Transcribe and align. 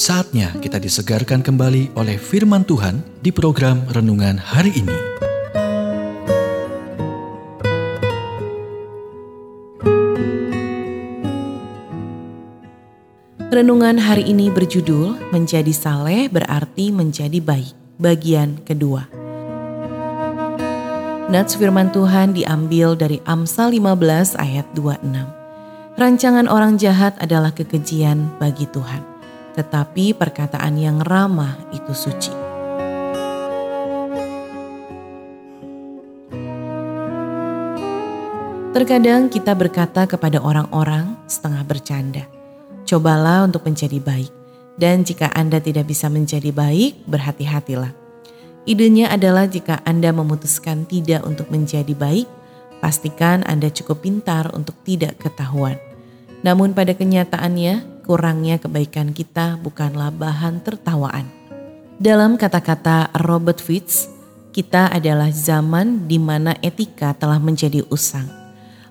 Saatnya 0.00 0.56
kita 0.64 0.80
disegarkan 0.80 1.44
kembali 1.44 1.92
oleh 1.92 2.16
firman 2.16 2.64
Tuhan 2.64 3.04
di 3.20 3.28
program 3.28 3.84
renungan 3.92 4.40
hari 4.40 4.72
ini. 4.72 4.96
Renungan 13.52 14.00
hari 14.00 14.24
ini 14.24 14.48
berjudul 14.48 15.36
Menjadi 15.36 15.76
Saleh 15.76 16.32
berarti 16.32 16.88
menjadi 16.96 17.36
baik, 17.36 18.00
bagian 18.00 18.56
kedua. 18.64 19.04
Nats 21.28 21.60
firman 21.60 21.92
Tuhan 21.92 22.32
diambil 22.32 22.96
dari 22.96 23.20
Amsal 23.28 23.76
15 23.76 24.32
ayat 24.40 24.64
26. 24.72 26.00
Rancangan 26.00 26.48
orang 26.48 26.80
jahat 26.80 27.20
adalah 27.20 27.52
kekejian 27.52 28.40
bagi 28.40 28.64
Tuhan 28.72 29.19
tetapi 29.54 30.14
perkataan 30.14 30.74
yang 30.78 31.02
ramah 31.02 31.58
itu 31.74 31.92
suci. 31.94 32.32
Terkadang 38.70 39.26
kita 39.26 39.50
berkata 39.58 40.06
kepada 40.06 40.38
orang-orang 40.38 41.18
setengah 41.26 41.66
bercanda, 41.66 42.24
"Cobalah 42.86 43.42
untuk 43.42 43.66
menjadi 43.66 43.98
baik." 43.98 44.30
Dan 44.80 45.04
jika 45.04 45.28
Anda 45.36 45.60
tidak 45.60 45.90
bisa 45.90 46.08
menjadi 46.08 46.48
baik, 46.54 47.04
berhati-hatilah. 47.04 47.92
Idenya 48.64 49.12
adalah 49.12 49.44
jika 49.44 49.84
Anda 49.84 50.14
memutuskan 50.14 50.88
tidak 50.88 51.26
untuk 51.28 51.52
menjadi 51.52 51.92
baik, 51.92 52.24
pastikan 52.80 53.44
Anda 53.44 53.68
cukup 53.68 54.06
pintar 54.06 54.48
untuk 54.56 54.78
tidak 54.86 55.20
ketahuan. 55.20 55.76
Namun 56.40 56.72
pada 56.72 56.96
kenyataannya, 56.96 57.99
kurangnya 58.10 58.58
kebaikan 58.58 59.14
kita 59.14 59.54
bukanlah 59.62 60.10
bahan 60.10 60.58
tertawaan. 60.66 61.30
Dalam 62.02 62.34
kata-kata 62.34 63.06
Robert 63.22 63.62
Fitz, 63.62 64.10
kita 64.50 64.90
adalah 64.90 65.30
zaman 65.30 66.10
di 66.10 66.18
mana 66.18 66.58
etika 66.58 67.14
telah 67.14 67.38
menjadi 67.38 67.86
usang. 67.86 68.26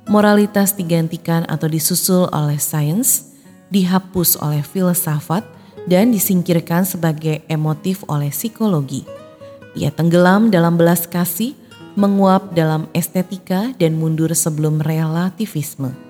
Moralitas 0.08 0.72
digantikan 0.72 1.44
atau 1.52 1.68
disusul 1.68 2.32
oleh 2.32 2.56
sains, 2.64 3.36
dihapus 3.68 4.40
oleh 4.40 4.64
filsafat, 4.64 5.44
dan 5.84 6.16
disingkirkan 6.16 6.88
sebagai 6.88 7.44
emotif 7.52 8.08
oleh 8.08 8.32
psikologi. 8.32 9.04
Ia 9.76 9.92
tenggelam 9.92 10.48
dalam 10.48 10.80
belas 10.80 11.04
kasih, 11.12 11.60
menguap 12.00 12.56
dalam 12.56 12.88
estetika, 12.96 13.76
dan 13.76 14.00
mundur 14.00 14.32
sebelum 14.32 14.80
relativisme. 14.80 16.09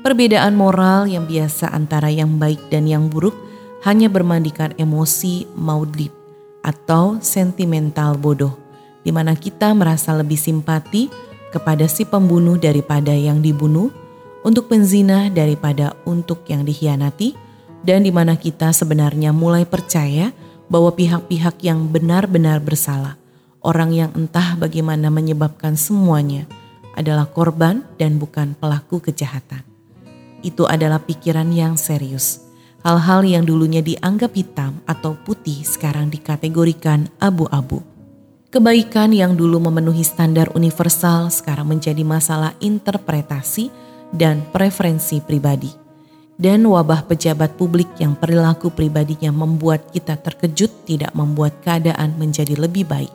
Perbedaan 0.00 0.56
moral 0.56 1.12
yang 1.12 1.28
biasa 1.28 1.76
antara 1.76 2.08
yang 2.08 2.40
baik 2.40 2.72
dan 2.72 2.88
yang 2.88 3.12
buruk 3.12 3.36
hanya 3.84 4.08
bermandikan 4.08 4.72
emosi 4.80 5.44
maudlid 5.52 6.08
atau 6.64 7.20
sentimental 7.20 8.16
bodoh, 8.16 8.56
di 9.04 9.12
mana 9.12 9.36
kita 9.36 9.76
merasa 9.76 10.16
lebih 10.16 10.40
simpati 10.40 11.12
kepada 11.52 11.84
si 11.84 12.08
pembunuh 12.08 12.56
daripada 12.56 13.12
yang 13.12 13.44
dibunuh, 13.44 13.92
untuk 14.40 14.72
penzina 14.72 15.28
daripada 15.28 15.92
untuk 16.08 16.48
yang 16.48 16.64
dikhianati, 16.64 17.36
dan 17.84 18.00
di 18.00 18.08
mana 18.08 18.40
kita 18.40 18.72
sebenarnya 18.72 19.36
mulai 19.36 19.68
percaya 19.68 20.32
bahwa 20.72 20.96
pihak-pihak 20.96 21.60
yang 21.60 21.92
benar-benar 21.92 22.64
bersalah, 22.64 23.20
orang 23.60 23.92
yang 23.92 24.10
entah 24.16 24.56
bagaimana 24.56 25.12
menyebabkan 25.12 25.76
semuanya, 25.76 26.48
adalah 26.96 27.28
korban 27.28 27.84
dan 28.00 28.16
bukan 28.16 28.56
pelaku 28.56 29.04
kejahatan 29.04 29.60
itu 30.42 30.68
adalah 30.68 31.02
pikiran 31.02 31.48
yang 31.52 31.74
serius. 31.80 32.50
Hal-hal 32.80 33.28
yang 33.28 33.44
dulunya 33.44 33.84
dianggap 33.84 34.32
hitam 34.32 34.80
atau 34.88 35.12
putih 35.12 35.60
sekarang 35.64 36.08
dikategorikan 36.08 37.12
abu-abu. 37.20 37.84
Kebaikan 38.50 39.14
yang 39.14 39.38
dulu 39.38 39.62
memenuhi 39.62 40.02
standar 40.02 40.50
universal 40.58 41.30
sekarang 41.30 41.70
menjadi 41.70 42.02
masalah 42.02 42.50
interpretasi 42.58 43.70
dan 44.10 44.42
preferensi 44.50 45.22
pribadi. 45.22 45.70
Dan 46.40 46.64
wabah 46.64 47.04
pejabat 47.04 47.54
publik 47.60 47.86
yang 48.00 48.16
perilaku 48.16 48.72
pribadinya 48.72 49.28
membuat 49.28 49.92
kita 49.92 50.16
terkejut 50.16 50.72
tidak 50.88 51.12
membuat 51.12 51.60
keadaan 51.60 52.16
menjadi 52.16 52.56
lebih 52.56 52.88
baik. 52.88 53.12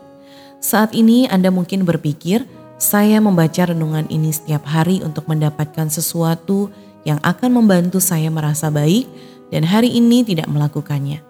Saat 0.62 0.94
ini 0.94 1.25
Anda 1.25 1.50
mungkin 1.50 1.90
berpikir, 1.90 2.46
saya 2.78 3.18
membaca 3.18 3.66
renungan 3.66 4.06
ini 4.14 4.30
setiap 4.30 4.64
hari 4.69 5.02
untuk 5.02 5.25
mendapatkan 5.25 5.88
sesuatu 5.91 6.72
yang 7.05 7.21
akan 7.21 7.61
membantu 7.61 8.01
saya 8.01 8.27
merasa 8.33 8.73
baik 8.73 9.05
dan 9.53 9.63
hari 9.63 9.93
ini 9.93 10.25
tidak 10.25 10.49
melakukannya. 10.49 11.21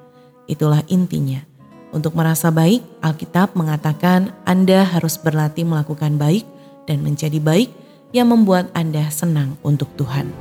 Itulah 0.47 0.81
intinya. 0.87 1.43
Untuk 1.91 2.15
merasa 2.15 2.49
baik, 2.49 2.83
Alkitab 3.03 3.53
mengatakan 3.55 4.31
Anda 4.47 4.87
harus 4.87 5.19
berlatih 5.19 5.67
melakukan 5.67 6.15
baik 6.15 6.47
dan 6.87 7.03
menjadi 7.03 7.37
baik 7.43 7.69
yang 8.15 8.31
membuat 8.31 8.71
Anda 8.71 9.11
senang 9.11 9.59
untuk 9.61 9.91
Tuhan. 9.99 10.31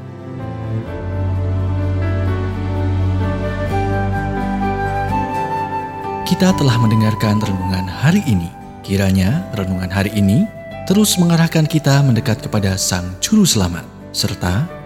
Kita 6.24 6.56
telah 6.56 6.76
mendengarkan 6.80 7.38
renungan 7.38 7.86
hari 7.86 8.24
ini. 8.26 8.48
Kiranya 8.82 9.46
renungan 9.54 9.88
hari 9.88 10.10
ini 10.16 10.44
terus 10.84 11.16
mengarahkan 11.16 11.64
kita 11.64 12.04
mendekat 12.04 12.44
kepada 12.44 12.76
Sang 12.76 13.16
Juru 13.22 13.48
Selamat, 13.48 13.86
serta 14.12 14.83